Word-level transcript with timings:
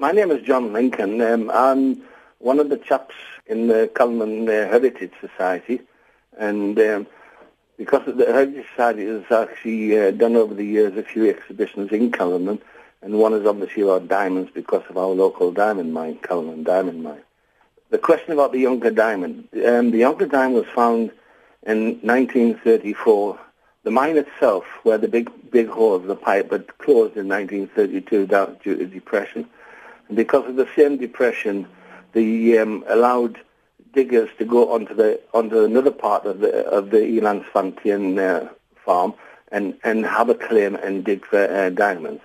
My 0.00 0.12
name 0.12 0.30
is 0.30 0.46
John 0.46 0.72
Lincoln. 0.72 1.20
Um, 1.20 1.50
I'm 1.52 2.02
one 2.38 2.60
of 2.60 2.68
the 2.68 2.76
chaps 2.76 3.16
in 3.46 3.66
the 3.66 3.90
Cullinan 3.92 4.48
uh, 4.48 4.68
Heritage 4.68 5.10
Society, 5.20 5.80
and 6.38 6.78
um, 6.78 7.06
because 7.76 8.06
the 8.06 8.26
Heritage 8.26 8.64
Society 8.70 9.06
has 9.06 9.24
actually 9.28 9.98
uh, 9.98 10.12
done 10.12 10.36
over 10.36 10.54
the 10.54 10.64
years 10.64 10.96
a 10.96 11.02
few 11.02 11.28
exhibitions 11.28 11.90
in 11.90 12.12
Cullinan, 12.12 12.60
and 13.02 13.18
one 13.18 13.34
is 13.34 13.44
obviously 13.44 13.82
about 13.82 14.06
diamonds 14.06 14.52
because 14.54 14.84
of 14.88 14.96
our 14.96 15.08
local 15.08 15.50
diamond 15.50 15.92
mine, 15.92 16.18
Cullinan 16.18 16.62
Diamond 16.62 17.02
Mine. 17.02 17.24
The 17.90 17.98
question 17.98 18.30
about 18.30 18.52
the 18.52 18.62
Jonker 18.62 18.94
diamond. 18.94 19.48
Um, 19.54 19.90
the 19.90 20.02
Jonker 20.02 20.30
diamond 20.30 20.64
was 20.64 20.74
found 20.76 21.10
in 21.66 21.98
1934 22.02 23.36
the 23.82 23.90
mine 23.90 24.16
itself, 24.16 24.64
where 24.84 24.98
the 24.98 25.08
big 25.08 25.28
big 25.50 25.66
hole 25.66 25.96
of 25.96 26.04
the 26.04 26.14
pipe 26.14 26.52
had 26.52 26.78
closed 26.78 27.16
in 27.16 27.26
1932 27.26 28.26
due 28.62 28.76
to 28.76 28.86
depression, 28.86 29.48
because 30.14 30.48
of 30.48 30.56
the 30.56 30.68
same 30.76 30.96
depression, 30.96 31.66
the 32.12 32.58
um, 32.58 32.84
allowed 32.88 33.38
diggers 33.92 34.28
to 34.38 34.44
go 34.44 34.72
onto 34.72 34.94
the 34.94 35.20
onto 35.32 35.64
another 35.64 35.90
part 35.90 36.24
of 36.24 36.40
the 36.40 36.66
of 36.66 36.90
the 36.90 36.98
Elandsfontein 36.98 38.18
uh, 38.18 38.48
farm 38.84 39.14
and 39.50 39.74
and 39.84 40.04
have 40.04 40.28
a 40.28 40.34
claim 40.34 40.74
and 40.76 41.04
dig 41.04 41.24
for 41.24 41.42
uh, 41.50 41.70
diamonds. 41.70 42.22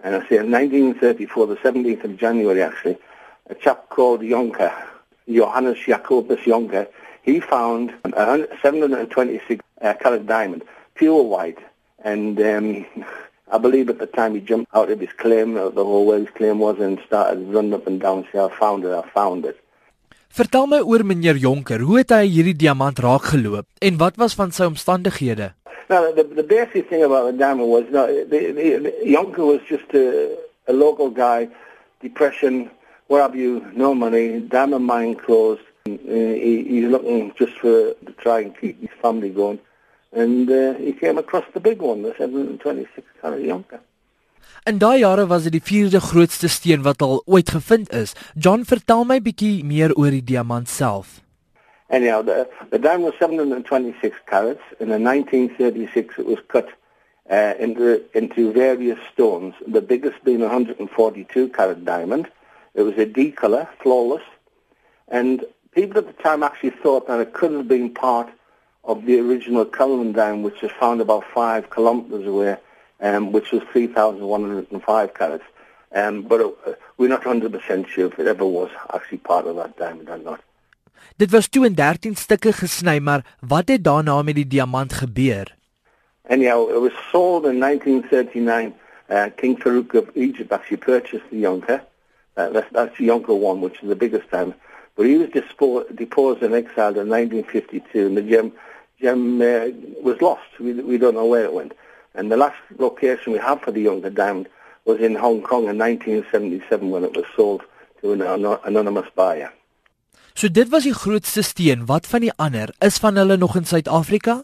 And 0.00 0.14
I 0.14 0.20
say 0.28 0.36
in 0.36 0.50
1934, 0.50 1.46
the 1.46 1.56
17th 1.56 2.04
of 2.04 2.16
January, 2.16 2.62
actually, 2.62 2.98
a 3.48 3.54
chap 3.54 3.88
called 3.88 4.20
Jonker, 4.20 4.72
Johannes 5.28 5.78
Jacobus 5.78 6.40
Jonker, 6.40 6.86
he 7.22 7.40
found 7.40 7.94
a 8.04 8.46
726 8.62 9.64
uh, 9.80 9.94
carat 9.94 10.26
diamond, 10.26 10.64
pure 10.94 11.22
white, 11.22 11.58
and 12.04 12.40
um, 12.40 12.86
I 13.52 13.58
believe 13.58 13.88
at 13.90 13.98
the 13.98 14.06
time 14.06 14.34
he 14.34 14.40
jumped 14.40 14.74
out 14.74 14.90
of 14.90 14.98
his 14.98 15.12
claim, 15.12 15.56
uh, 15.56 15.68
the 15.68 15.84
whole 15.84 16.06
way 16.06 16.20
his 16.20 16.30
claim 16.30 16.58
was, 16.58 16.80
and 16.80 16.98
started 17.06 17.46
running 17.48 17.74
up 17.74 17.86
and 17.86 18.00
down, 18.00 18.26
saying, 18.32 18.50
I 18.50 18.58
found 18.58 18.84
it, 18.84 18.92
I 18.92 19.08
found 19.10 19.44
it. 19.44 19.60
Vertel 20.36 20.66
my 20.66 20.80
oor 20.80 21.04
meneer 21.04 21.38
Jonker, 21.40 21.80
hoe 21.80 22.00
het 22.02 22.10
hy 22.12 22.26
hierdie 22.28 22.56
diamant 22.58 22.98
raakgeloop 23.00 23.64
en 23.80 24.00
wat 24.02 24.18
was 24.20 24.34
van 24.36 24.50
sy 24.52 24.66
omstandighede? 24.68 25.54
Now, 25.88 26.10
the, 26.12 26.24
the 26.24 26.42
basic 26.42 26.90
thing 26.90 27.04
about 27.04 27.30
the 27.30 27.38
diamond 27.38 27.70
was, 27.70 27.84
no, 27.90 28.06
the, 28.06 28.24
the, 28.52 28.76
the 28.84 28.92
Jonker 29.06 29.46
was 29.46 29.62
just 29.68 29.94
a, 29.94 30.36
a 30.68 30.74
local 30.74 31.08
guy, 31.08 31.48
depression, 32.02 32.68
what 33.06 33.22
have 33.22 33.36
you, 33.36 33.64
no 33.72 33.94
money, 33.94 34.40
diamond 34.40 34.84
mine 34.84 35.14
closed. 35.14 35.62
He, 35.84 36.64
he's 36.68 36.88
looking 36.90 37.32
just 37.38 37.52
for 37.58 37.94
to 37.94 38.12
try 38.18 38.40
and 38.40 38.58
keep 38.58 38.80
his 38.80 38.90
family 39.00 39.30
going. 39.30 39.60
And 40.12 40.50
uh, 40.50 40.74
he 40.74 40.92
came 40.92 41.18
across 41.18 41.44
the 41.52 41.60
big 41.60 41.80
one, 41.80 42.02
the 42.02 42.14
726 42.16 43.06
carat 43.20 43.40
Jonker. 43.40 43.80
In 44.66 44.78
daai 44.78 44.98
jare 44.98 45.26
was 45.26 45.44
dit 45.46 45.54
die 45.54 45.62
vierde 45.62 46.00
grootste 46.00 46.48
steen 46.50 46.82
wat 46.82 47.02
al 47.02 47.20
ooit 47.26 47.50
gevind 47.54 47.92
is. 47.94 48.14
John, 48.34 48.64
vertel 48.66 49.04
my 49.06 49.20
bietjie 49.22 49.62
meer 49.64 49.94
oor 49.94 50.10
die 50.10 50.24
diamant 50.24 50.68
self. 50.68 51.20
Anyhow, 51.88 52.22
the, 52.22 52.48
the 52.70 52.78
diamond 52.78 53.04
was 53.04 53.14
726 53.20 54.16
carats. 54.26 54.62
In 54.80 54.88
1936, 54.90 56.18
it 56.18 56.26
was 56.26 56.38
cut 56.48 56.68
uh, 57.30 57.54
into, 57.60 58.02
into 58.12 58.52
various 58.52 58.98
stones, 59.12 59.54
the 59.66 59.80
biggest 59.80 60.22
being 60.24 60.40
142 60.40 61.48
carat 61.50 61.84
diamond. 61.84 62.28
It 62.74 62.82
was 62.82 62.98
a 62.98 63.06
D 63.06 63.30
color, 63.30 63.68
flawless. 63.80 64.24
And 65.08 65.44
people 65.70 65.98
at 65.98 66.08
the 66.08 66.22
time 66.22 66.42
actually 66.42 66.70
thought 66.70 67.06
that 67.06 67.20
it 67.20 67.32
could 67.32 67.52
have 67.52 67.68
been 67.68 67.94
part 67.94 68.28
of 68.86 69.04
the 69.04 69.18
original 69.18 69.64
Cullinan 69.64 70.12
Dam, 70.12 70.42
which 70.42 70.62
was 70.62 70.70
found 70.72 71.00
about 71.00 71.24
five 71.34 71.70
kilometres 71.70 72.26
away, 72.26 72.56
um, 73.00 73.32
which 73.32 73.50
was 73.50 73.62
3,105 73.72 75.14
carats. 75.14 75.44
Um, 75.92 76.22
but 76.22 76.40
uh, 76.40 76.72
we're 76.96 77.08
not 77.08 77.22
100% 77.22 77.88
sure 77.88 78.06
if 78.06 78.18
it 78.18 78.26
ever 78.26 78.44
was 78.44 78.70
actually 78.94 79.18
part 79.18 79.46
of 79.46 79.56
that 79.56 79.76
diamond 79.76 80.08
or 80.08 80.18
not. 80.18 80.40
Dit 81.16 81.30
was 81.30 81.48
toe 81.48 81.64
in 81.64 81.74
13 81.74 82.16
stukke 82.16 82.52
gesny, 82.52 82.98
maar 83.00 83.22
wat 83.40 83.68
het 83.68 83.84
daarna 83.84 84.22
met 84.22 84.34
die 84.36 84.46
diamant 84.46 84.92
gebeur? 84.92 85.54
Anyhow, 86.28 86.68
it 86.68 86.80
was 86.80 86.92
sold 87.10 87.46
in 87.46 87.58
1939. 87.60 88.74
Uh, 89.08 89.30
King 89.36 89.56
Farouk 89.56 89.94
of 89.94 90.10
Egypt 90.14 90.52
actually 90.52 90.78
purchased 90.78 91.24
the 91.30 91.42
Yonker. 91.42 91.80
Uh, 92.36 92.48
that's, 92.50 92.70
that's 92.72 92.98
the 92.98 93.06
Yonker 93.06 93.38
one, 93.38 93.60
which 93.60 93.80
is 93.82 93.88
the 93.88 93.96
biggest 93.96 94.30
diamond. 94.30 94.54
But 94.96 95.06
he 95.06 95.16
was 95.16 95.30
deposed 95.30 96.42
and 96.42 96.54
exiled 96.54 96.96
in 96.96 97.08
1952, 97.08 98.06
and 98.06 98.16
the 98.16 98.22
gem 98.22 98.52
gem 99.00 99.40
uh, 99.40 99.68
was 100.02 100.20
lost. 100.20 100.58
We, 100.58 100.72
we 100.74 100.98
don't 100.98 101.14
know 101.14 101.26
where 101.26 101.44
it 101.44 101.52
went. 101.52 101.72
And 102.14 102.32
the 102.32 102.36
last 102.36 102.56
location 102.78 103.32
we 103.32 103.38
have 103.38 103.60
for 103.60 103.70
the 103.70 103.84
Jonker 103.84 104.14
Diamond 104.14 104.48
was 104.84 105.00
in 105.00 105.14
Hong 105.14 105.42
Kong 105.42 105.68
in 105.68 105.78
1977 105.78 106.90
when 106.90 107.04
it 107.04 107.16
was 107.16 107.26
sold 107.36 107.62
to 108.00 108.12
an 108.12 108.22
anonymous 108.64 109.08
buyer. 109.14 109.52
So 110.34 110.48
dit 110.48 110.68
was 110.68 110.84
die 110.84 110.92
grootste 110.92 111.42
steen. 111.42 111.86
Wat 111.88 112.06
van 112.06 112.20
die 112.20 112.32
ander? 112.36 112.68
Is 112.84 112.98
van 113.00 113.16
hulle 113.16 113.38
nog 113.40 113.56
in 113.56 113.64
Suid-Afrika? 113.64 114.42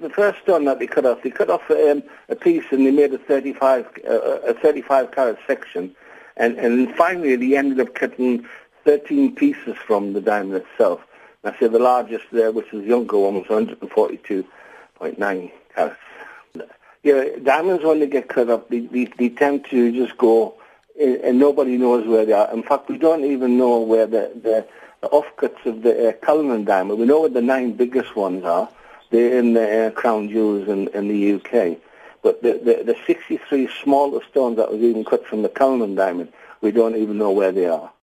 The 0.00 0.10
first 0.10 0.42
stone 0.42 0.64
that 0.64 0.78
they 0.78 0.86
cut 0.86 1.06
off, 1.06 1.22
they 1.22 1.30
cut 1.30 1.48
off 1.48 1.70
um, 1.70 2.02
a 2.28 2.34
piece 2.34 2.66
and 2.70 2.84
they 2.84 2.90
made 2.90 3.14
a 3.14 3.18
35 3.18 3.86
uh, 4.06 4.50
a 4.50 4.54
35 4.54 5.10
carat 5.10 5.38
section, 5.46 5.94
and 6.36 6.58
and 6.58 6.94
finally 6.96 7.36
they 7.36 7.56
ended 7.56 7.80
up 7.80 7.94
cutting 7.94 8.44
13 8.84 9.34
pieces 9.34 9.76
from 9.86 10.12
the 10.12 10.20
diamond 10.20 10.62
itself. 10.62 11.00
I 11.44 11.58
say 11.58 11.66
the 11.66 11.78
largest 11.78 12.24
there, 12.30 12.52
which 12.52 12.70
was 12.72 12.84
Jonker 12.84 13.20
one, 13.20 13.34
was 13.34 13.46
142.9 13.46 15.52
carats. 15.74 15.98
Yeah, 17.02 17.24
diamonds 17.42 17.84
when 17.84 17.98
they 17.98 18.06
get 18.06 18.28
cut 18.28 18.48
up, 18.48 18.68
they, 18.68 18.80
they, 18.80 19.06
they 19.06 19.28
tend 19.28 19.64
to 19.66 19.90
just 19.90 20.16
go, 20.18 20.54
and 21.00 21.40
nobody 21.40 21.76
knows 21.76 22.06
where 22.06 22.24
they 22.24 22.32
are. 22.32 22.52
In 22.52 22.62
fact, 22.62 22.88
we 22.88 22.96
don't 22.96 23.24
even 23.24 23.58
know 23.58 23.80
where 23.80 24.06
the, 24.06 24.30
the, 24.40 24.64
the 25.00 25.08
offcuts 25.08 25.66
of 25.66 25.82
the 25.82 26.10
uh, 26.10 26.12
Cullinan 26.24 26.64
diamond. 26.64 27.00
We 27.00 27.06
know 27.06 27.22
where 27.22 27.28
the 27.28 27.42
nine 27.42 27.72
biggest 27.72 28.14
ones 28.14 28.44
are. 28.44 28.68
They're 29.10 29.36
in 29.36 29.54
the 29.54 29.88
uh, 29.88 29.90
crown 29.90 30.28
jewels 30.28 30.68
in, 30.68 30.86
in 30.88 31.08
the 31.08 31.34
UK. 31.34 31.78
But 32.22 32.40
the, 32.42 32.52
the, 32.52 32.84
the 32.84 32.96
63 33.04 33.68
smaller 33.82 34.20
stones 34.30 34.58
that 34.58 34.70
was 34.70 34.80
even 34.80 35.04
cut 35.04 35.26
from 35.26 35.42
the 35.42 35.48
Cullinan 35.48 35.96
diamond, 35.96 36.32
we 36.60 36.70
don't 36.70 36.94
even 36.94 37.18
know 37.18 37.32
where 37.32 37.50
they 37.50 37.66
are. 37.66 37.90